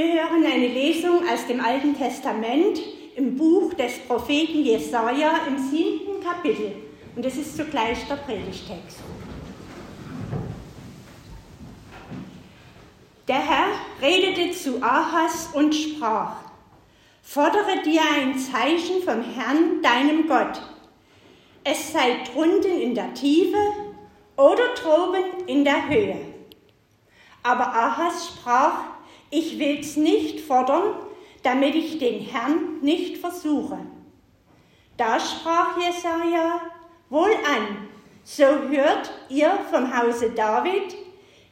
Wir 0.00 0.14
hören 0.14 0.46
eine 0.46 0.66
Lesung 0.68 1.28
aus 1.28 1.46
dem 1.46 1.62
Alten 1.62 1.94
Testament 1.94 2.80
im 3.16 3.36
Buch 3.36 3.74
des 3.74 3.98
Propheten 3.98 4.64
Jesaja 4.64 5.40
im 5.46 5.58
siebten 5.58 6.24
Kapitel. 6.24 6.72
Und 7.14 7.26
es 7.26 7.36
ist 7.36 7.54
zugleich 7.54 7.98
der 8.08 8.14
Predigtext. 8.14 8.96
Der 13.28 13.46
Herr 13.46 13.66
redete 14.00 14.52
zu 14.56 14.82
Ahas 14.82 15.50
und 15.52 15.74
sprach: 15.74 16.36
Fordere 17.22 17.82
dir 17.84 18.00
ein 18.00 18.38
Zeichen 18.38 19.02
vom 19.02 19.20
Herrn, 19.20 19.82
deinem 19.82 20.26
Gott. 20.26 20.62
Es 21.62 21.92
sei 21.92 22.20
drunten 22.32 22.80
in 22.80 22.94
der 22.94 23.12
Tiefe 23.12 23.58
oder 24.38 24.72
droben 24.82 25.46
in 25.46 25.62
der 25.62 25.90
Höhe. 25.90 26.16
Aber 27.42 27.66
Ahas 27.74 28.28
sprach: 28.28 28.99
Ich 29.30 29.60
will's 29.60 29.96
nicht 29.96 30.40
fordern, 30.40 30.94
damit 31.44 31.76
ich 31.76 31.98
den 31.98 32.20
Herrn 32.20 32.80
nicht 32.82 33.18
versuche. 33.18 33.78
Da 34.96 35.20
sprach 35.20 35.78
Jesaja: 35.78 36.60
Wohlan, 37.08 37.88
so 38.24 38.44
hört 38.44 39.10
ihr 39.28 39.52
vom 39.70 39.96
Hause 39.96 40.30
David, 40.30 40.96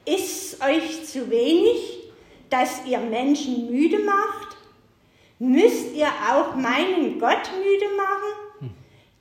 ist's 0.04 0.60
euch 0.60 1.06
zu 1.06 1.30
wenig, 1.30 2.10
dass 2.50 2.84
ihr 2.84 2.98
Menschen 2.98 3.70
müde 3.70 4.00
macht? 4.00 4.56
Müsst 5.38 5.94
ihr 5.94 6.08
auch 6.08 6.56
meinen 6.56 7.20
Gott 7.20 7.48
müde 7.56 7.94
machen? 7.96 8.74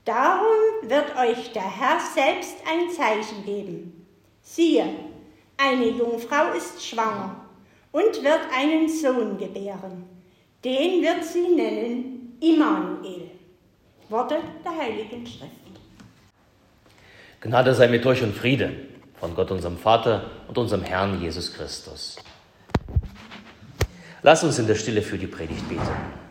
Darum 0.03 0.89
wird 0.89 1.15
euch 1.15 1.51
der 1.51 1.79
Herr 1.79 1.99
selbst 1.99 2.55
ein 2.67 2.89
Zeichen 2.89 3.45
geben. 3.45 4.07
Siehe, 4.41 4.87
eine 5.57 5.89
Jungfrau 5.89 6.53
ist 6.53 6.83
schwanger 6.83 7.47
und 7.91 8.23
wird 8.23 8.41
einen 8.55 8.89
Sohn 8.89 9.37
gebären. 9.37 10.05
Den 10.63 11.01
wird 11.01 11.23
sie 11.23 11.47
nennen 11.47 12.37
Immanuel. 12.41 13.31
Worte 14.09 14.37
der 14.63 14.77
Heiligen 14.77 15.25
Schrift. 15.25 15.51
Gnade 17.41 17.73
sei 17.73 17.87
mit 17.87 18.05
euch 18.05 18.23
und 18.23 18.33
Friede 18.33 18.71
von 19.19 19.35
Gott, 19.35 19.51
unserem 19.51 19.77
Vater 19.77 20.29
und 20.47 20.57
unserem 20.57 20.83
Herrn 20.83 21.21
Jesus 21.21 21.53
Christus. 21.53 22.17
Lass 24.21 24.43
uns 24.43 24.59
in 24.59 24.67
der 24.67 24.75
Stille 24.75 25.01
für 25.01 25.17
die 25.17 25.27
Predigt 25.27 25.67
beten. 25.69 26.26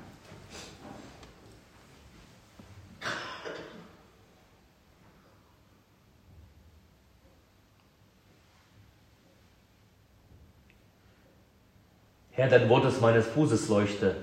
Herr, 12.37 12.49
dein 12.49 12.69
Wort 12.69 12.85
ist 12.85 13.01
meines 13.01 13.27
Fußes 13.29 13.71
Leuchte 13.71 14.15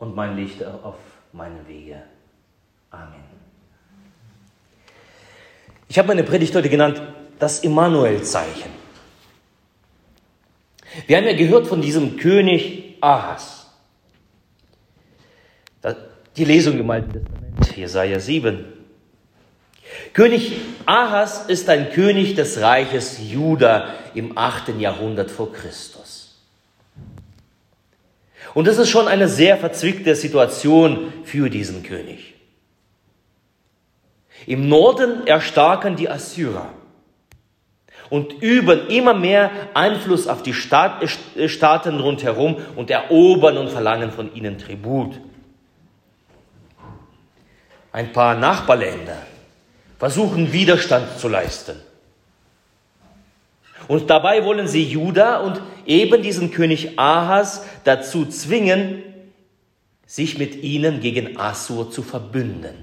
und 0.00 0.16
mein 0.16 0.36
Licht 0.36 0.64
auf 0.64 0.96
meinen 1.32 1.66
Wege. 1.68 2.02
Amen. 2.90 3.22
Ich 5.86 5.96
habe 5.96 6.08
meine 6.08 6.24
Predigt 6.24 6.52
heute 6.56 6.68
genannt, 6.68 7.00
das 7.38 7.60
Immanuel-Zeichen. 7.60 8.68
Wir 11.06 11.18
haben 11.18 11.26
ja 11.26 11.36
gehört 11.36 11.68
von 11.68 11.80
diesem 11.80 12.16
König 12.16 12.96
Ahas. 13.00 13.70
Die 16.36 16.44
Lesung 16.44 16.80
im 16.80 16.90
Alten 16.90 17.12
Testament, 17.12 17.76
Jesaja 17.76 18.18
7. 18.18 18.64
König 20.14 20.56
Ahas 20.84 21.46
ist 21.46 21.68
ein 21.68 21.92
König 21.92 22.34
des 22.34 22.60
Reiches 22.60 23.18
Juda 23.22 23.94
im 24.14 24.36
8. 24.36 24.80
Jahrhundert 24.80 25.30
vor 25.30 25.52
Christus. 25.52 26.03
Und 28.54 28.68
das 28.68 28.78
ist 28.78 28.88
schon 28.88 29.08
eine 29.08 29.28
sehr 29.28 29.56
verzwickte 29.56 30.14
Situation 30.14 31.12
für 31.24 31.50
diesen 31.50 31.82
König. 31.82 32.34
Im 34.46 34.68
Norden 34.68 35.26
erstarken 35.26 35.96
die 35.96 36.08
Assyrer 36.08 36.70
und 38.10 38.42
üben 38.42 38.88
immer 38.88 39.14
mehr 39.14 39.50
Einfluss 39.74 40.28
auf 40.28 40.42
die 40.42 40.54
Staat, 40.54 41.02
äh, 41.36 41.48
Staaten 41.48 41.98
rundherum 41.98 42.56
und 42.76 42.90
erobern 42.90 43.56
und 43.56 43.70
verlangen 43.70 44.12
von 44.12 44.34
ihnen 44.34 44.58
Tribut. 44.58 45.18
Ein 47.90 48.12
paar 48.12 48.36
Nachbarländer 48.36 49.18
versuchen 49.98 50.52
Widerstand 50.52 51.18
zu 51.18 51.28
leisten. 51.28 51.80
Und 53.88 54.10
dabei 54.10 54.44
wollen 54.44 54.66
sie 54.66 54.84
Juda 54.84 55.38
und 55.38 55.60
eben 55.86 56.22
diesen 56.22 56.50
König 56.50 56.98
Ahas 56.98 57.64
dazu 57.84 58.26
zwingen, 58.26 59.02
sich 60.06 60.38
mit 60.38 60.62
ihnen 60.62 61.00
gegen 61.00 61.38
Assur 61.38 61.90
zu 61.90 62.02
verbünden. 62.02 62.74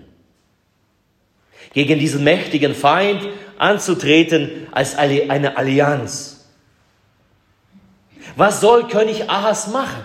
Gegen 1.74 2.00
diesen 2.00 2.24
mächtigen 2.24 2.76
Feind 2.76 3.22
anzutreten 3.58 4.68
als 4.72 4.96
eine 4.96 5.58
Allianz. 5.58 6.50
Was 8.36 8.62
soll 8.62 8.88
König 8.88 9.30
Ahas 9.30 9.68
machen? 9.68 10.04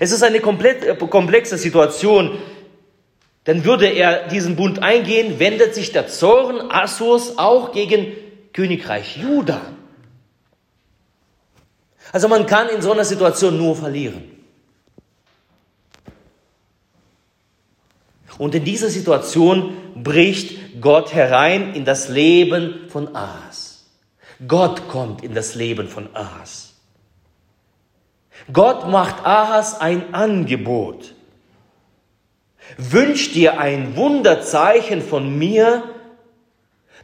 Es 0.00 0.12
ist 0.12 0.22
eine 0.22 0.40
komplett, 0.40 0.84
äh, 0.84 0.94
komplexe 0.96 1.58
Situation, 1.58 2.38
denn 3.46 3.64
würde 3.64 3.86
er 3.86 4.26
diesen 4.28 4.56
Bund 4.56 4.82
eingehen, 4.82 5.38
wendet 5.38 5.74
sich 5.74 5.92
der 5.92 6.08
Zorn 6.08 6.70
Assurs 6.70 7.38
auch 7.38 7.72
gegen 7.72 8.08
Königreich 8.56 9.18
Juda. 9.18 9.60
Also 12.10 12.26
man 12.26 12.46
kann 12.46 12.70
in 12.70 12.80
so 12.80 12.90
einer 12.90 13.04
Situation 13.04 13.58
nur 13.58 13.76
verlieren. 13.76 14.24
Und 18.38 18.54
in 18.54 18.64
dieser 18.64 18.88
Situation 18.88 19.76
bricht 19.94 20.80
Gott 20.80 21.12
herein 21.12 21.74
in 21.74 21.84
das 21.84 22.08
Leben 22.08 22.88
von 22.88 23.14
Ahas. 23.14 23.84
Gott 24.48 24.88
kommt 24.88 25.22
in 25.22 25.34
das 25.34 25.54
Leben 25.54 25.88
von 25.88 26.08
Ahas. 26.16 26.76
Gott 28.50 28.88
macht 28.88 29.26
Ahas 29.26 29.78
ein 29.80 30.14
Angebot. 30.14 31.14
Wünsch 32.78 33.32
dir 33.32 33.60
ein 33.60 33.96
Wunderzeichen 33.96 35.02
von 35.02 35.38
mir, 35.38 35.95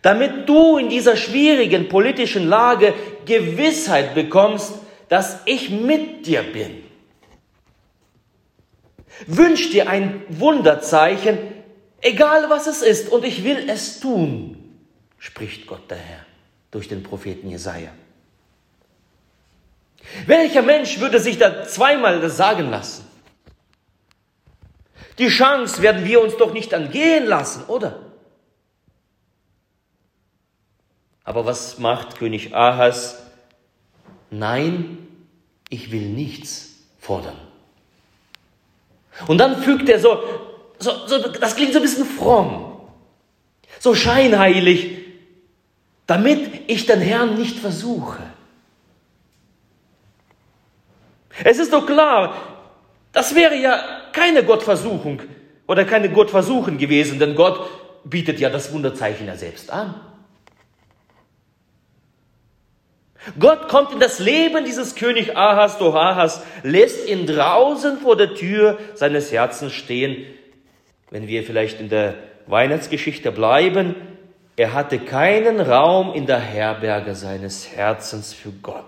damit 0.03 0.49
du 0.49 0.79
in 0.79 0.89
dieser 0.89 1.17
schwierigen 1.17 1.89
politischen 1.89 2.49
Lage 2.49 2.93
Gewissheit 3.25 4.15
bekommst, 4.15 4.75
dass 5.09 5.39
ich 5.47 5.71
mit 5.71 6.27
dir 6.27 6.43
bin. 6.43 6.83
Wünsch 9.27 9.71
dir 9.71 9.89
ein 9.89 10.23
Wunderzeichen, 10.29 11.39
egal 12.01 12.51
was 12.51 12.67
es 12.67 12.83
ist, 12.83 13.11
und 13.11 13.25
ich 13.25 13.45
will 13.45 13.69
es 13.69 14.01
tun, 14.01 14.57
spricht 15.19 15.67
Gott 15.67 15.89
der 15.91 15.99
Herr 15.99 16.27
durch 16.73 16.89
den 16.89 17.05
Propheten 17.05 17.49
Jesaja. 17.49 17.91
Welcher 20.27 20.63
Mensch 20.63 20.99
würde 20.99 21.21
sich 21.21 21.39
da 21.39 21.65
zweimal 21.65 22.21
das 22.21 22.37
sagen 22.37 22.71
lassen? 22.71 23.07
Die 25.19 25.29
Chance 25.29 25.83
werden 25.83 26.05
wir 26.05 26.21
uns 26.21 26.37
doch 26.37 26.53
nicht 26.53 26.75
angehen 26.75 27.27
lassen, 27.27 27.65
oder? 27.69 28.02
Aber 31.25 31.47
was 31.47 31.79
macht 31.79 32.19
König 32.19 32.55
Ahas? 32.55 33.23
Nein, 34.31 35.07
ich 35.69 35.93
will 35.93 36.09
nichts 36.09 36.77
fordern. 36.99 37.37
Und 39.27 39.39
dann 39.39 39.63
fügt 39.63 39.89
er 39.89 40.01
so, 40.01 40.19
so, 40.79 41.07
so, 41.07 41.19
das 41.29 41.55
klingt 41.55 41.73
so 41.73 41.79
ein 41.79 41.83
bisschen 41.83 42.07
fromm, 42.07 42.81
so 43.79 43.95
scheinheilig, 43.95 44.99
damit 46.07 46.71
ich 46.71 46.87
den 46.87 47.01
Herrn 47.01 47.37
nicht 47.37 47.59
versuche. 47.59 48.23
Es 51.45 51.59
ist 51.59 51.73
doch 51.73 51.87
klar, 51.87 52.35
das 53.13 53.35
wäre 53.35 53.57
ja 53.57 53.81
keine 54.13 54.45
Gottversuchung 54.45 55.23
oder 55.67 55.85
keine 55.85 56.11
Gottversuchen 56.11 56.79
gewesen, 56.79 57.19
denn 57.19 57.35
Gott 57.35 57.69
bietet 58.05 58.41
ja 58.41 58.51
das 58.51 58.73
Wunderzeichen 58.73 59.27
ja 59.27 59.37
selbst 59.37 59.71
an. 59.71 59.95
Gott 63.39 63.69
kommt 63.69 63.93
in 63.93 64.01
das 64.01 64.19
Leben 64.19 64.65
dieses 64.65 64.95
König 64.95 65.37
Ahas, 65.37 65.81
Ahas, 65.81 66.43
lässt 66.63 67.09
ihn 67.09 67.27
draußen 67.27 67.99
vor 67.99 68.17
der 68.17 68.35
Tür 68.35 68.79
seines 68.95 69.31
Herzens 69.31 69.73
stehen. 69.73 70.27
Wenn 71.11 71.29
wir 71.29 71.45
vielleicht 71.45 71.81
in 71.81 71.89
der 71.89 72.15
Weihnachtsgeschichte 72.47 73.31
bleiben, 73.31 73.95
er 74.57 74.73
hatte 74.75 74.99
keinen 74.99 75.61
Raum 75.61 76.13
in 76.15 76.27
der 76.27 76.41
Herberge 76.41 77.15
seines 77.15 77.69
Herzens 77.69 78.35
für 78.35 78.51
Gott. 78.51 78.85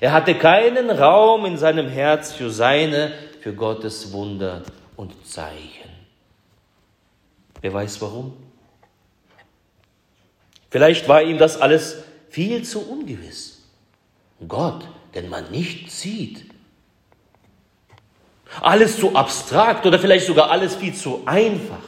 Er 0.00 0.12
hatte 0.12 0.34
keinen 0.34 0.90
Raum 0.90 1.44
in 1.46 1.56
seinem 1.56 1.88
Herz 1.88 2.32
für 2.32 2.50
seine, 2.50 3.12
für 3.40 3.52
Gottes 3.52 4.12
Wunder 4.12 4.62
und 4.96 5.26
Zeichen. 5.26 5.90
Wer 7.60 7.72
weiß 7.72 8.00
warum? 8.00 8.36
Vielleicht 10.70 11.08
war 11.08 11.22
ihm 11.22 11.38
das 11.38 11.60
alles 11.60 12.04
viel 12.34 12.64
zu 12.64 12.80
ungewiss. 12.80 13.62
Gott, 14.48 14.88
den 15.14 15.28
man 15.28 15.52
nicht 15.52 15.92
sieht. 15.92 16.44
Alles 18.60 18.98
zu 18.98 19.14
abstrakt 19.14 19.86
oder 19.86 20.00
vielleicht 20.00 20.26
sogar 20.26 20.50
alles 20.50 20.74
viel 20.74 20.92
zu 20.94 21.22
einfach 21.26 21.84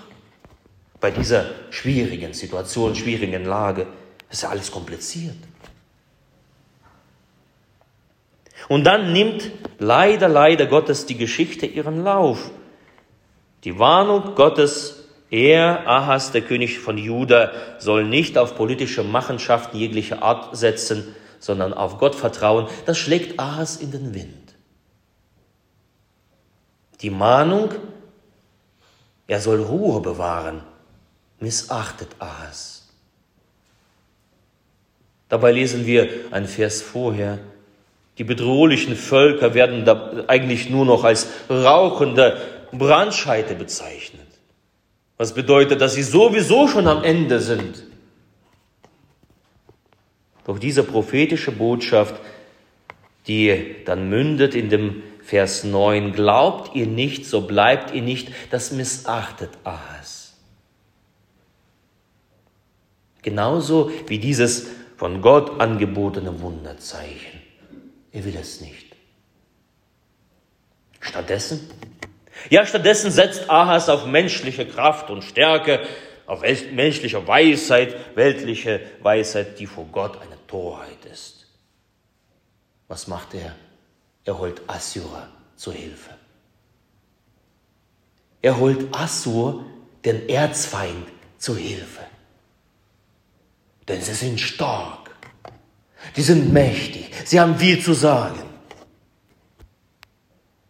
bei 1.01 1.11
dieser 1.11 1.47
schwierigen 1.71 2.33
Situation, 2.33 2.95
schwierigen 2.95 3.45
Lage. 3.45 3.89
Ist 4.31 4.45
ja 4.45 4.51
alles 4.51 4.71
kompliziert. 4.71 5.37
Und 8.69 8.85
dann 8.85 9.13
nimmt 9.13 9.51
leider, 9.81 10.29
leider 10.29 10.67
Gottes 10.67 11.07
die 11.07 11.17
Geschichte 11.17 11.67
ihren 11.67 12.05
Lauf. 12.05 12.53
Die 13.65 13.81
Warnung 13.81 14.37
Gottes, 14.37 15.06
er, 15.31 15.89
Ahas, 15.89 16.33
der 16.33 16.43
König 16.43 16.79
von 16.79 16.99
Juda, 16.99 17.53
soll 17.79 18.05
nicht 18.05 18.39
auf 18.39 18.57
politische 18.57 19.03
Machenschaften 19.03 19.77
jeglicher 19.77 20.23
Art 20.23 20.57
setzen, 20.57 21.15
sondern 21.39 21.75
auf 21.75 21.99
Gott 21.99 22.15
vertrauen, 22.15 22.67
das 22.87 22.99
schlägt 22.99 23.39
Ahas 23.39 23.77
in 23.77 23.91
den 23.91 24.15
Wind. 24.15 24.55
Die 27.03 27.11
Mahnung, 27.11 27.71
er 29.27 29.41
soll 29.41 29.63
Ruhe 29.63 30.01
bewahren, 30.01 30.63
missachtet 31.41 32.09
Ahas. 32.19 32.89
Dabei 35.29 35.53
lesen 35.53 35.87
wir 35.87 36.09
ein 36.31 36.47
Vers 36.47 36.83
vorher, 36.83 37.39
die 38.19 38.25
bedrohlichen 38.25 38.97
Völker 38.97 39.53
werden 39.55 39.85
da 39.85 40.25
eigentlich 40.29 40.71
nur 40.71 40.87
noch 40.87 41.05
als 41.05 41.29
rauchende 41.51 42.41
Brandscheite 42.73 43.55
bezeichnet. 43.55 44.26
Was 45.17 45.35
bedeutet, 45.35 45.81
dass 45.81 45.95
sie 45.95 46.03
sowieso 46.03 46.69
schon 46.69 46.87
am 46.87 47.03
Ende 47.03 47.41
sind. 47.41 47.85
Doch 50.45 50.59
diese 50.59 50.85
prophetische 50.85 51.53
Botschaft, 51.53 52.21
die 53.27 53.77
dann 53.85 54.09
mündet 54.09 54.55
in 54.55 54.69
dem 54.69 55.03
Vers 55.23 55.65
9, 55.65 56.13
glaubt 56.13 56.77
ihr 56.77 56.87
nicht, 56.87 57.27
so 57.27 57.41
bleibt 57.41 57.93
ihr 57.93 58.03
nicht, 58.03 58.33
das 58.51 58.71
missachtet 58.71 59.51
Ahas. 59.65 60.35
Genauso 63.23 63.91
wie 64.07 64.21
dieses 64.21 64.69
von 64.97 65.21
Gott 65.21 65.61
angebotene 65.61 66.41
Wunderzeichen. 66.41 67.41
Er 68.13 68.25
will 68.25 68.37
es 68.37 68.61
nicht. 68.61 68.95
Stattdessen? 71.01 71.69
Ja, 72.51 72.67
stattdessen 72.67 73.11
setzt 73.11 73.51
Ahas 73.51 73.89
auf 73.89 74.07
menschliche 74.07 74.67
Kraft 74.67 75.11
und 75.11 75.23
Stärke, 75.23 75.87
auf 76.27 76.43
menschliche 76.73 77.27
Weisheit, 77.27 78.17
weltliche 78.17 78.81
Weisheit, 79.03 79.59
die 79.59 79.67
vor 79.67 79.87
Gott 79.93 80.21
eine 80.21 80.37
Torheit 80.47 81.05
ist. 81.13 81.47
Was 82.89 83.07
macht 83.07 83.35
er? 83.35 83.55
Er 84.25 84.39
holt 84.39 84.61
Assur 84.67 85.29
zur 85.57 85.73
Hilfe. 85.73 86.11
Er 88.43 88.59
holt 88.59 88.95
Assur, 88.95 89.65
den 90.05 90.29
Erzfeind, 90.29 91.09
zur 91.39 91.57
Hilfe. 91.57 92.03
Denn 93.89 94.01
sie 94.01 94.15
sind 94.15 94.41
stark. 94.41 95.11
Die 96.17 96.23
sind 96.23 96.53
mächtig. 96.53 97.11
Sie 97.25 97.41
haben 97.41 97.57
viel 97.57 97.83
zu 97.83 97.93
sagen. 97.93 98.43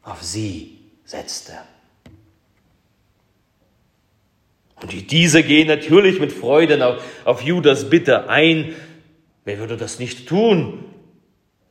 Auf 0.02 0.23
sie 0.23 0.75
setzt 1.06 1.49
er. 1.50 1.64
Und 4.82 5.11
diese 5.11 5.43
gehen 5.43 5.69
natürlich 5.69 6.20
mit 6.20 6.32
Freuden 6.32 6.82
auf, 6.82 7.03
auf 7.25 7.43
Judas 7.43 7.88
Bitte 7.88 8.29
ein. 8.29 8.75
Wer 9.44 9.58
würde 9.58 9.79
das 9.79 9.99
nicht 9.99 10.29
tun? 10.29 10.85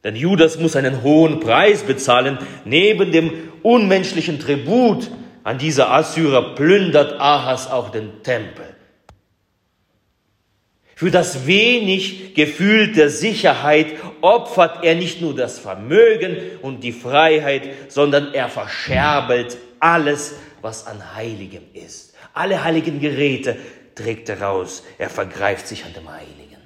Denn 0.03 0.15
Judas 0.15 0.59
muss 0.59 0.75
einen 0.75 1.03
hohen 1.03 1.39
Preis 1.39 1.83
bezahlen. 1.83 2.39
Neben 2.63 3.11
dem 3.11 3.31
unmenschlichen 3.61 4.39
Tribut 4.39 5.11
an 5.43 5.57
diese 5.59 5.89
Assyrer 5.89 6.55
plündert 6.55 7.19
Ahas 7.19 7.69
auch 7.69 7.89
den 7.89 8.23
Tempel. 8.23 8.74
Für 10.97 11.11
das 11.11 11.45
wenig 11.45 12.35
Gefühl 12.35 12.93
der 12.93 13.09
Sicherheit 13.09 13.87
opfert 14.21 14.85
er 14.85 14.95
nicht 14.95 15.19
nur 15.21 15.35
das 15.35 15.59
Vermögen 15.59 16.37
und 16.61 16.85
die 16.85 16.93
Freiheit, 16.93 17.91
sondern 17.91 18.33
er 18.33 18.47
verscherbelt 18.47 19.57
alles, 19.81 20.35
was 20.61 20.87
an 20.87 21.13
Heiligem 21.13 21.63
ist. 21.73 22.15
Alle 22.33 22.63
heiligen 22.63 23.01
Geräte 23.01 23.57
trägt 23.93 24.29
er 24.29 24.41
raus. 24.41 24.83
Er 24.97 25.09
vergreift 25.09 25.67
sich 25.67 25.83
an 25.83 25.93
dem 25.93 26.09
Heiligen. 26.09 26.61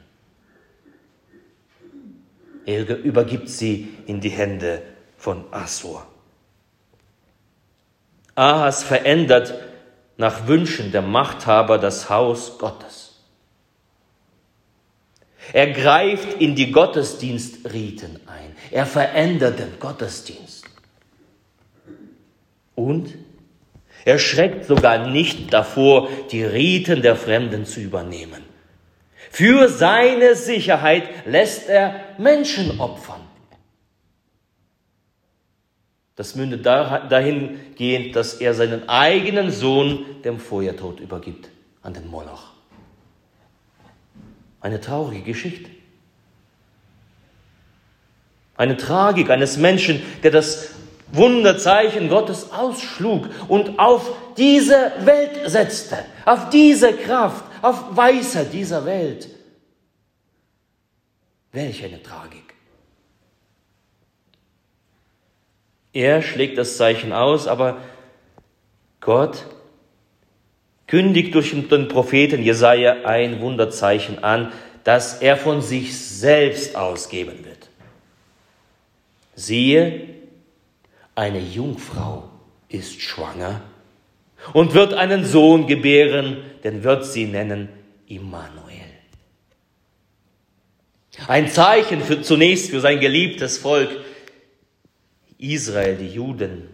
Er 2.68 2.88
übergibt 3.04 3.50
sie 3.50 3.90
in 4.06 4.22
die 4.22 4.30
Hände 4.30 4.84
von 5.18 5.44
Assur. 5.52 6.06
Ahas 8.36 8.84
verändert 8.84 9.56
nach 10.18 10.48
Wünschen 10.48 10.92
der 10.92 11.02
Machthaber 11.02 11.80
das 11.80 12.12
Haus 12.12 12.60
Gottes. 12.60 13.09
Er 15.54 15.72
greift 15.72 16.40
in 16.42 16.56
die 16.56 16.72
Gottesdienstriten 16.72 18.20
ein. 18.28 18.56
Er 18.72 18.86
verändert 18.86 19.60
den 19.60 19.80
Gottesdienst. 19.80 20.66
Und 22.76 23.16
er 24.06 24.20
schreckt 24.20 24.66
sogar 24.66 25.10
nicht 25.10 25.54
davor, 25.54 26.10
die 26.32 26.44
Riten 26.44 27.02
der 27.02 27.16
Fremden 27.16 27.66
zu 27.66 27.80
übernehmen. 27.80 28.44
Für 29.32 29.70
seine 29.70 30.36
Sicherheit 30.36 31.26
lässt 31.26 31.70
er 31.70 31.96
Menschen 32.18 32.80
opfern. 32.80 33.22
Das 36.16 36.36
mündet 36.36 36.66
dahingehend, 36.66 38.16
dass 38.16 38.36
er 38.36 38.54
seinen 38.54 38.90
eigenen 38.90 39.52
Sohn 39.52 40.06
dem 40.24 40.40
Feuertod 40.40 41.00
übergibt, 41.00 41.50
an 41.82 41.94
den 41.94 42.08
Moloch. 42.08 42.59
Eine 44.62 44.82
traurige 44.82 45.24
Geschichte. 45.24 45.70
Eine 48.58 48.76
Tragik 48.76 49.30
eines 49.30 49.58
Menschen, 49.58 50.02
der 50.22 50.32
das 50.32 50.72
Wunderzeichen 51.12 52.10
Gottes 52.10 52.52
ausschlug 52.52 53.30
und 53.48 53.80
auf 53.80 54.12
diese 54.38 54.92
Welt 55.00 55.50
setzte, 55.50 55.98
auf 56.26 56.50
diese 56.50 56.94
Kraft, 56.94 57.44
auf 57.62 57.96
Weisheit 57.96 58.54
dieser 58.54 58.86
Welt. 58.86 59.30
Welch 61.52 61.84
eine 61.84 62.04
Tragik. 62.04 62.54
Er 65.94 66.22
schlägt 66.22 66.58
das 66.58 66.78
Zeichen 66.78 67.12
aus, 67.12 67.48
aber 67.48 67.78
Gott 69.00 69.46
kündigt 70.90 71.36
durch 71.36 71.52
den 71.52 71.88
Propheten 71.88 72.42
Jesaja 72.42 73.06
ein 73.06 73.42
Wunderzeichen 73.42 74.24
an, 74.24 74.52
das 74.84 75.22
er 75.22 75.38
von 75.38 75.62
sich 75.62 75.96
selbst 75.96 76.76
ausgeben 76.76 77.46
wird. 77.46 77.70
Siehe, 79.36 80.10
eine 81.14 81.40
Jungfrau 81.40 82.30
ist 82.70 83.02
schwanger 83.02 83.62
und 84.54 84.74
wird 84.74 84.94
einen 84.94 85.26
Sohn 85.26 85.68
gebären, 85.68 86.38
den 86.64 86.84
wird 86.84 87.06
sie 87.06 87.26
nennen 87.26 87.70
Immanuel. 88.08 88.80
Ein 91.28 91.50
Zeichen 91.50 92.02
für, 92.02 92.22
zunächst 92.22 92.72
für 92.72 92.80
sein 92.80 93.00
geliebtes 93.00 93.60
Volk 93.60 93.90
Israel, 95.38 95.98
die 95.98 96.08
Juden. 96.08 96.68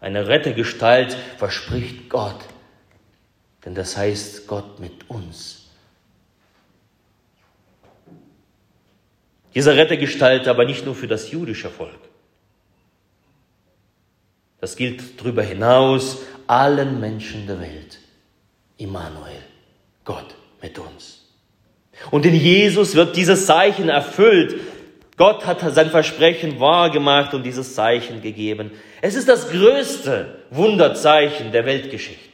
Eine 0.00 0.28
Rettergestalt 0.28 1.16
verspricht 1.38 2.08
Gott 2.08 2.38
denn 3.64 3.74
das 3.74 3.96
heißt 3.96 4.46
Gott 4.46 4.78
mit 4.78 5.08
uns. 5.08 5.70
Dieser 9.54 9.76
Rettergestalt 9.76 10.48
aber 10.48 10.64
nicht 10.64 10.84
nur 10.84 10.94
für 10.94 11.06
das 11.06 11.30
jüdische 11.30 11.70
Volk. 11.70 11.98
Das 14.60 14.76
gilt 14.76 15.20
darüber 15.20 15.42
hinaus 15.42 16.18
allen 16.46 17.00
Menschen 17.00 17.46
der 17.46 17.60
Welt. 17.60 17.98
Immanuel, 18.76 19.42
Gott 20.04 20.34
mit 20.60 20.78
uns. 20.78 21.24
Und 22.10 22.26
in 22.26 22.34
Jesus 22.34 22.94
wird 22.94 23.16
dieses 23.16 23.46
Zeichen 23.46 23.88
erfüllt. 23.88 24.60
Gott 25.16 25.46
hat 25.46 25.60
sein 25.72 25.90
Versprechen 25.90 26.58
wahrgemacht 26.58 27.34
und 27.34 27.44
dieses 27.44 27.74
Zeichen 27.74 28.20
gegeben. 28.20 28.72
Es 29.00 29.14
ist 29.14 29.28
das 29.28 29.48
größte 29.48 30.40
Wunderzeichen 30.50 31.52
der 31.52 31.66
Weltgeschichte. 31.66 32.33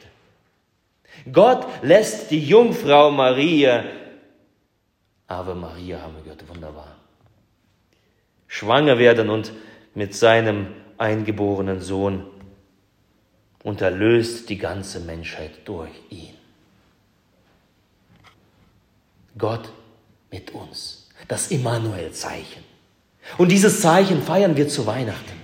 Gott 1.31 1.67
lässt 1.81 2.31
die 2.31 2.43
Jungfrau 2.45 3.11
Maria, 3.11 3.83
Ave 5.27 5.55
Maria 5.55 6.01
haben 6.01 6.15
wir 6.15 6.23
gehört, 6.23 6.47
wunderbar, 6.47 6.95
schwanger 8.47 8.97
werden 8.97 9.29
und 9.29 9.51
mit 9.93 10.15
seinem 10.15 10.67
eingeborenen 10.97 11.81
Sohn 11.81 12.25
und 13.63 13.81
erlöst 13.81 14.49
die 14.49 14.57
ganze 14.57 14.99
Menschheit 14.99 15.51
durch 15.65 15.91
ihn. 16.09 16.33
Gott 19.37 19.71
mit 20.31 20.51
uns, 20.51 21.09
das 21.27 21.51
Immanuel-Zeichen. 21.51 22.63
Und 23.37 23.51
dieses 23.51 23.81
Zeichen 23.81 24.21
feiern 24.21 24.57
wir 24.57 24.67
zu 24.67 24.85
Weihnachten. 24.85 25.41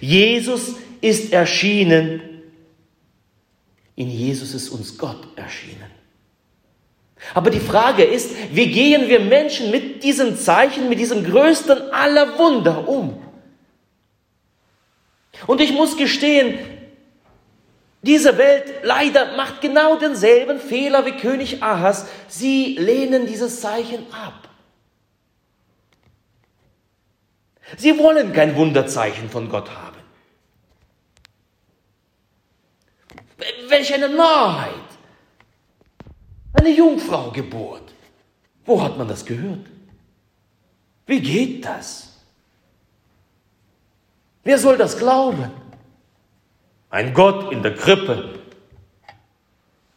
Jesus 0.00 0.76
ist 1.00 1.32
erschienen. 1.32 2.22
In 3.94 4.08
Jesus 4.08 4.54
ist 4.54 4.70
uns 4.70 4.96
Gott 4.96 5.26
erschienen. 5.36 5.90
Aber 7.34 7.50
die 7.50 7.60
Frage 7.60 8.02
ist, 8.02 8.30
wie 8.52 8.70
gehen 8.70 9.08
wir 9.08 9.20
Menschen 9.20 9.70
mit 9.70 10.02
diesem 10.02 10.36
Zeichen, 10.36 10.88
mit 10.88 10.98
diesem 10.98 11.24
größten 11.24 11.92
aller 11.92 12.38
Wunder 12.38 12.88
um? 12.88 13.22
Und 15.46 15.60
ich 15.60 15.72
muss 15.72 15.96
gestehen, 15.96 16.58
diese 18.02 18.36
Welt 18.36 18.64
leider 18.82 19.36
macht 19.36 19.60
genau 19.60 19.96
denselben 19.96 20.58
Fehler 20.58 21.06
wie 21.06 21.12
König 21.12 21.62
Ahas. 21.62 22.06
Sie 22.26 22.76
lehnen 22.76 23.26
dieses 23.26 23.60
Zeichen 23.60 24.04
ab. 24.12 24.48
Sie 27.76 27.96
wollen 27.98 28.32
kein 28.32 28.56
Wunderzeichen 28.56 29.30
von 29.30 29.48
Gott 29.48 29.70
haben. 29.70 29.91
Welch 33.72 33.94
eine 33.94 34.10
Narrheit! 34.10 34.90
Eine 36.52 36.68
Jungfrau 36.68 37.30
Geburt. 37.30 37.94
Wo 38.66 38.82
hat 38.82 38.98
man 38.98 39.08
das 39.08 39.24
gehört? 39.24 39.64
Wie 41.06 41.20
geht 41.20 41.64
das? 41.64 42.22
Wer 44.44 44.58
soll 44.58 44.76
das 44.76 44.98
glauben? 44.98 45.50
Ein 46.90 47.14
Gott 47.14 47.50
in 47.50 47.62
der 47.62 47.74
Krippe. 47.74 48.40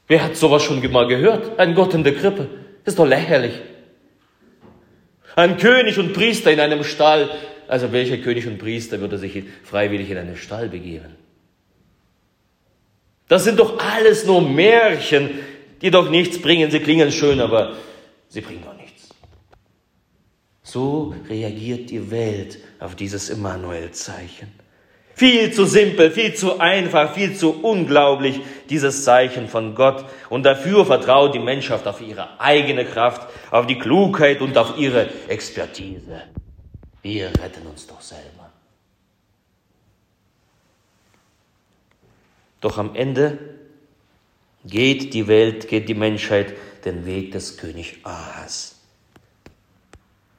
Wer 0.07 0.23
hat 0.23 0.37
sowas 0.37 0.63
schon 0.63 0.79
mal 0.89 1.07
gehört? 1.07 1.59
Ein 1.59 1.75
Gott 1.75 1.93
in 1.93 2.05
der 2.05 2.15
Krippe. 2.15 2.47
Das 2.85 2.93
ist 2.93 2.99
doch 2.99 3.07
lächerlich. 3.07 3.59
Ein 5.35 5.57
König 5.57 5.99
und 5.99 6.13
Priester 6.13 6.49
in 6.49 6.61
einem 6.61 6.85
Stall. 6.85 7.29
Also 7.67 7.91
welcher 7.91 8.19
König 8.19 8.47
und 8.47 8.57
Priester 8.57 9.01
würde 9.01 9.17
sich 9.17 9.43
freiwillig 9.63 10.09
in 10.11 10.17
einen 10.17 10.37
Stall 10.37 10.69
begeben? 10.69 11.24
Das 13.27 13.43
sind 13.43 13.59
doch 13.59 13.79
alles 13.79 14.25
nur 14.25 14.41
Märchen, 14.41 15.39
die 15.81 15.91
doch 15.91 16.09
nichts 16.09 16.41
bringen. 16.41 16.69
Sie 16.71 16.79
klingen 16.79 17.11
schön, 17.11 17.39
aber 17.39 17.73
sie 18.29 18.41
bringen 18.41 18.63
doch 18.63 18.77
nichts. 18.77 19.09
So 20.61 21.15
reagiert 21.29 21.89
die 21.89 22.11
Welt 22.11 22.59
auf 22.79 22.95
dieses 22.95 23.29
Immanuel-Zeichen. 23.29 24.51
Viel 25.13 25.53
zu 25.53 25.65
simpel, 25.65 26.11
viel 26.11 26.33
zu 26.33 26.59
einfach, 26.59 27.13
viel 27.13 27.35
zu 27.35 27.63
unglaublich, 27.63 28.41
dieses 28.69 29.05
Zeichen 29.05 29.47
von 29.47 29.73
Gott. 29.73 30.03
Und 30.29 30.43
dafür 30.43 30.85
vertraut 30.85 31.33
die 31.33 31.39
Menschheit 31.39 31.87
auf 31.87 32.01
ihre 32.01 32.39
eigene 32.39 32.83
Kraft, 32.83 33.25
auf 33.49 33.65
die 33.65 33.79
Klugheit 33.79 34.41
und 34.41 34.57
auf 34.57 34.77
ihre 34.77 35.07
Expertise. 35.29 36.23
Wir 37.01 37.27
retten 37.27 37.65
uns 37.65 37.87
doch 37.87 38.01
selber. 38.01 38.44
Doch 42.65 42.79
am 42.79 42.95
Ende 42.95 43.37
geht 44.65 45.13
die 45.13 45.27
Welt, 45.27 45.67
geht 45.67 45.87
die 45.87 45.93
Menschheit 45.93 46.55
den 46.83 47.05
Weg 47.05 47.31
des 47.31 47.57
König 47.57 47.99
Ahas. 48.01 48.81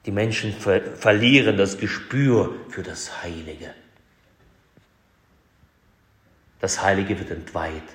Die 0.07 0.11
Menschen 0.11 0.53
ver 0.53 0.97
verlieren 0.97 1.57
das 1.57 1.79
Gespür 1.79 2.53
für 2.69 2.83
das 2.83 3.23
Heilige. 3.23 3.73
Das 6.59 6.83
Heilige 6.83 7.17
wird 7.17 7.31
entweiht. 7.31 7.91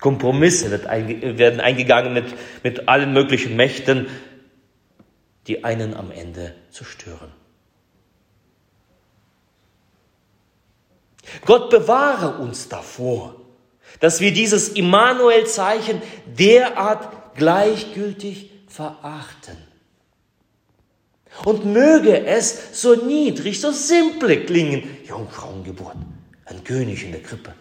Kompromisse 0.00 0.72
werden 0.72 1.60
eingegangen 1.60 2.12
mit, 2.12 2.24
mit 2.64 2.88
allen 2.88 3.12
möglichen 3.12 3.54
Mächten, 3.54 4.08
die 5.46 5.62
einen 5.62 5.94
am 5.94 6.10
Ende 6.10 6.56
zerstören. 6.70 7.30
Gott 11.44 11.70
bewahre 11.70 12.38
uns 12.38 12.68
davor, 12.68 13.36
dass 14.00 14.20
wir 14.20 14.32
dieses 14.32 14.70
Immanuel-Zeichen 14.70 16.00
derart 16.26 17.36
gleichgültig 17.36 18.50
verachten. 18.68 19.56
Und 21.44 21.64
möge 21.64 22.26
es 22.26 22.80
so 22.80 22.94
niedrig, 22.94 23.60
so 23.60 23.70
simple 23.70 24.44
klingen, 24.44 24.98
Jungfrauengeburt, 25.06 25.96
ein 26.46 26.64
König 26.64 27.04
in 27.04 27.12
der 27.12 27.22
Krippe, 27.22 27.54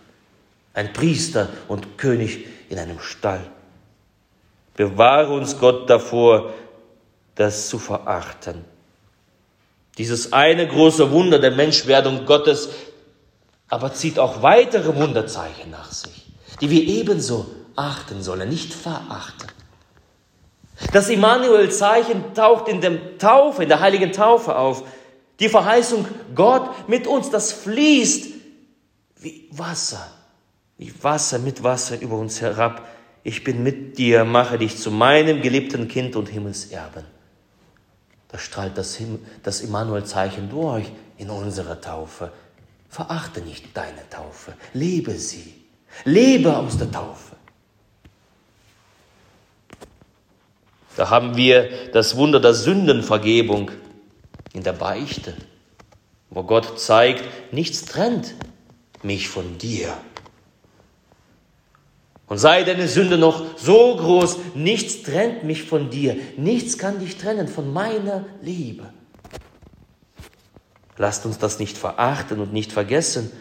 ein 0.73 0.91
Priester 0.91 1.49
und 1.67 1.97
König 1.97 2.45
in 2.69 2.79
einem 2.79 2.99
Stall. 2.99 3.41
Bewahre 4.75 5.33
uns 5.33 5.59
Gott 5.59 5.89
davor, 5.89 6.53
das 7.35 7.69
zu 7.69 7.79
verachten. 7.79 8.65
Dieses 9.97 10.33
eine 10.33 10.67
große 10.67 11.11
Wunder 11.11 11.39
der 11.39 11.51
Menschwerdung 11.51 12.25
Gottes 12.25 12.69
aber 13.69 13.93
zieht 13.93 14.19
auch 14.19 14.41
weitere 14.41 14.95
Wunderzeichen 14.95 15.71
nach 15.71 15.91
sich, 15.91 16.25
die 16.59 16.69
wir 16.69 16.83
ebenso 16.83 17.45
achten 17.75 18.21
sollen, 18.21 18.49
nicht 18.49 18.73
verachten. 18.73 19.47
Das 20.91 21.09
Immanuel-Zeichen 21.09 22.33
taucht 22.33 22.67
in 22.67 22.81
der 22.81 23.17
Taufe, 23.17 23.63
in 23.63 23.69
der 23.69 23.79
heiligen 23.79 24.11
Taufe 24.11 24.57
auf. 24.57 24.83
Die 25.39 25.49
Verheißung 25.49 26.05
Gott 26.35 26.89
mit 26.89 27.05
uns, 27.05 27.29
das 27.29 27.51
fließt 27.51 28.33
wie 29.17 29.49
Wasser, 29.51 30.07
wie 30.77 30.93
Wasser 31.01 31.39
mit 31.39 31.63
Wasser 31.63 32.01
über 32.01 32.17
uns 32.17 32.41
herab. 32.41 32.87
Ich 33.23 33.43
bin 33.43 33.63
mit 33.63 33.97
dir, 33.97 34.23
mache 34.23 34.57
dich 34.57 34.77
zu 34.77 34.91
meinem 34.91 35.41
geliebten 35.41 35.87
Kind 35.87 36.15
und 36.15 36.27
Himmelserben. 36.27 37.03
Da 38.29 38.37
strahlt 38.37 38.77
das, 38.77 38.97
das 39.43 39.61
Immanuel-Zeichen 39.61 40.49
durch 40.49 40.85
in 41.17 41.29
unserer 41.29 41.81
Taufe. 41.81 42.31
Verachte 42.89 43.41
nicht 43.41 43.65
deine 43.75 44.09
Taufe, 44.09 44.53
lebe 44.73 45.13
sie. 45.13 45.53
Lebe 46.05 46.55
aus 46.57 46.77
der 46.77 46.91
Taufe. 46.91 47.35
Da 50.95 51.09
haben 51.09 51.37
wir 51.37 51.69
das 51.93 52.17
Wunder 52.17 52.39
der 52.39 52.53
Sündenvergebung 52.53 53.71
in 54.53 54.63
der 54.63 54.73
Beichte, 54.73 55.33
wo 56.29 56.43
Gott 56.43 56.79
zeigt, 56.79 57.23
nichts 57.53 57.85
trennt 57.85 58.35
mich 59.03 59.29
von 59.29 59.57
dir. 59.57 59.95
Und 62.27 62.37
sei 62.37 62.63
deine 62.63 62.87
Sünde 62.87 63.17
noch 63.17 63.57
so 63.57 63.95
groß, 63.95 64.37
nichts 64.55 65.03
trennt 65.03 65.43
mich 65.43 65.63
von 65.63 65.89
dir, 65.89 66.15
nichts 66.37 66.77
kann 66.77 66.99
dich 66.99 67.17
trennen 67.17 67.47
von 67.47 67.71
meiner 67.71 68.25
Liebe. 68.41 68.93
Lasst 70.99 71.25
uns 71.25 71.37
das 71.37 71.59
nicht 71.59 71.77
verachten 71.77 72.41
und 72.41 72.51
nicht 72.51 72.73
vergessen. 72.73 73.31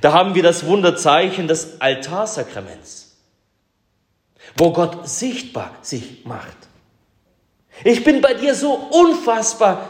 Da 0.00 0.12
haben 0.12 0.34
wir 0.34 0.42
das 0.42 0.66
Wunderzeichen 0.66 1.46
des 1.46 1.80
Altarsakraments, 1.80 3.16
wo 4.56 4.72
Gott 4.72 5.08
sichtbar 5.08 5.70
sich 5.82 6.24
macht. 6.24 6.56
Ich 7.84 8.02
bin 8.02 8.20
bei 8.20 8.34
dir 8.34 8.56
so 8.56 8.72
unfassbar 8.72 9.88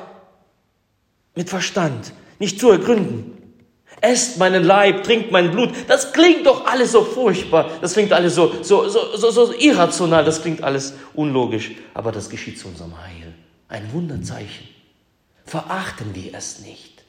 mit 1.34 1.48
Verstand, 1.48 2.12
nicht 2.38 2.60
zu 2.60 2.70
ergründen. 2.70 3.34
Esst 4.02 4.36
meinen 4.36 4.62
Leib, 4.62 5.04
trinkt 5.04 5.32
mein 5.32 5.50
Blut. 5.50 5.70
Das 5.88 6.12
klingt 6.12 6.44
doch 6.44 6.66
alles 6.66 6.92
so 6.92 7.02
furchtbar. 7.02 7.70
Das 7.80 7.94
klingt 7.94 8.12
alles 8.12 8.34
so, 8.34 8.62
so, 8.62 8.86
so, 8.90 9.16
so, 9.16 9.30
so 9.30 9.54
irrational. 9.54 10.22
Das 10.22 10.42
klingt 10.42 10.62
alles 10.62 10.92
unlogisch. 11.14 11.72
Aber 11.94 12.12
das 12.12 12.28
geschieht 12.28 12.58
zu 12.58 12.68
unserem 12.68 12.94
Heil. 13.02 13.34
Ein 13.68 13.90
Wunderzeichen 13.92 14.77
verachten 15.48 16.14
wir 16.14 16.34
es 16.34 16.60
nicht. 16.60 17.04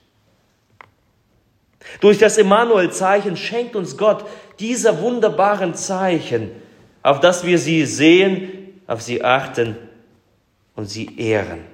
Durch 2.01 2.17
das 2.17 2.37
Emanuel-Zeichen 2.37 3.35
schenkt 3.35 3.75
uns 3.75 3.97
Gott 3.97 4.25
diese 4.59 5.01
wunderbaren 5.01 5.73
Zeichen, 5.75 6.51
auf 7.01 7.19
das 7.19 7.45
wir 7.45 7.57
sie 7.57 7.85
sehen, 7.85 8.81
auf 8.87 9.01
sie 9.01 9.23
achten 9.23 9.77
und 10.75 10.85
sie 10.85 11.17
ehren. 11.17 11.65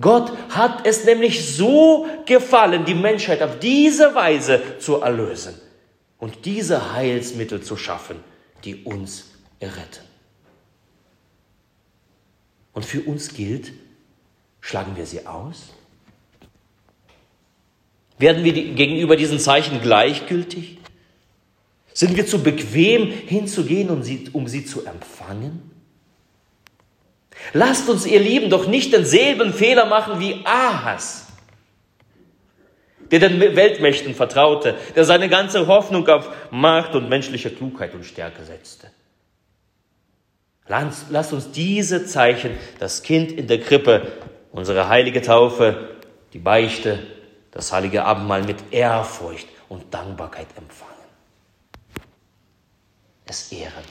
Gott 0.00 0.32
hat 0.50 0.86
es 0.86 1.04
nämlich 1.04 1.56
so 1.56 2.06
gefallen, 2.24 2.84
die 2.84 2.94
Menschheit 2.94 3.42
auf 3.42 3.58
diese 3.58 4.14
Weise 4.14 4.78
zu 4.78 5.00
erlösen 5.00 5.54
und 6.18 6.44
diese 6.44 6.92
Heilsmittel 6.92 7.62
zu 7.62 7.76
schaffen, 7.76 8.22
die 8.64 8.84
uns 8.84 9.30
erretten. 9.58 10.04
Und 12.72 12.84
für 12.84 13.00
uns 13.02 13.34
gilt, 13.34 13.72
Schlagen 14.68 14.98
wir 14.98 15.06
sie 15.06 15.24
aus? 15.24 15.70
Werden 18.18 18.44
wir 18.44 18.52
gegenüber 18.52 19.16
diesen 19.16 19.38
Zeichen 19.38 19.80
gleichgültig? 19.80 20.76
Sind 21.94 22.18
wir 22.18 22.26
zu 22.26 22.42
bequem 22.42 23.10
hinzugehen, 23.10 23.88
um 23.88 24.02
sie, 24.02 24.28
um 24.30 24.46
sie 24.46 24.66
zu 24.66 24.84
empfangen? 24.84 25.70
Lasst 27.54 27.88
uns, 27.88 28.04
ihr 28.04 28.20
Lieben, 28.20 28.50
doch 28.50 28.66
nicht 28.66 28.92
denselben 28.92 29.54
Fehler 29.54 29.86
machen 29.86 30.20
wie 30.20 30.44
Ahas, 30.44 31.28
der 33.10 33.20
den 33.20 33.40
Weltmächten 33.40 34.14
vertraute, 34.14 34.74
der 34.94 35.06
seine 35.06 35.30
ganze 35.30 35.66
Hoffnung 35.66 36.06
auf 36.08 36.28
Macht 36.50 36.94
und 36.94 37.08
menschliche 37.08 37.48
Klugheit 37.48 37.94
und 37.94 38.04
Stärke 38.04 38.44
setzte. 38.44 38.90
Lasst 40.66 41.32
uns 41.32 41.52
diese 41.52 42.04
Zeichen, 42.04 42.50
das 42.78 43.02
Kind 43.02 43.32
in 43.32 43.46
der 43.46 43.60
Krippe, 43.60 44.12
unsere 44.52 44.88
heilige 44.88 45.22
Taufe, 45.22 45.96
die 46.32 46.38
Beichte, 46.38 47.06
das 47.50 47.72
heilige 47.72 48.04
Abendmahl 48.04 48.44
mit 48.44 48.72
Ehrfurcht 48.72 49.48
und 49.68 49.92
Dankbarkeit 49.92 50.48
empfangen. 50.56 50.92
Es 53.26 53.52
ehren. 53.52 53.84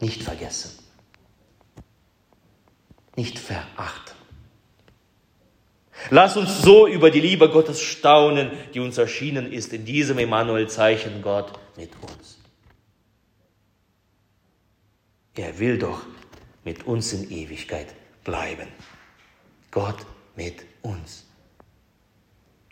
Nicht 0.00 0.22
vergessen. 0.22 0.78
Nicht 3.16 3.38
verachten. 3.38 4.14
Lass 6.10 6.36
uns 6.36 6.60
so 6.60 6.86
über 6.86 7.10
die 7.10 7.20
Liebe 7.20 7.48
Gottes 7.48 7.80
staunen, 7.80 8.50
die 8.74 8.80
uns 8.80 8.98
erschienen 8.98 9.50
ist 9.50 9.72
in 9.72 9.84
diesem 9.84 10.18
Emanuel-Zeichen 10.18 11.22
Gott 11.22 11.58
mit 11.76 11.90
uns. 12.02 12.38
Er 15.36 15.58
will 15.58 15.78
doch 15.78 16.02
mit 16.64 16.86
uns 16.86 17.12
in 17.12 17.30
Ewigkeit 17.30 17.88
bleiben. 18.24 18.68
Gott 19.70 20.06
mit 20.34 20.64
uns. 20.82 21.24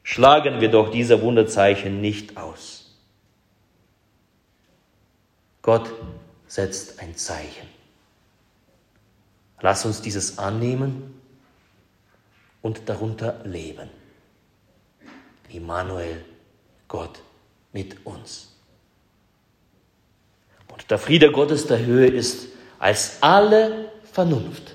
Schlagen 0.03 0.61
wir 0.61 0.71
doch 0.71 0.91
diese 0.91 1.23
Wunderzeichen 1.23 2.01
nicht 2.01 2.37
aus. 2.37 2.97
Gott 5.63 5.93
setzt 6.49 6.99
ein 7.01 7.17
Zeichen. 7.17 7.69
Lass 9.61 9.85
uns 9.85 10.03
dieses 10.03 10.39
annehmen 10.39 11.21
und 12.63 12.89
darunter 12.89 13.45
leben. 13.45 13.89
Immanuel, 15.49 16.25
Gott 16.89 17.23
mit 17.73 18.05
uns. 18.05 18.49
Und 20.73 20.91
der 20.91 20.99
Friede 20.99 21.31
Gottes 21.31 21.67
der 21.67 21.79
Höhe 21.85 22.09
ist 22.09 22.49
als 22.79 23.23
alle 23.23 23.93
Vernunft. 24.11 24.75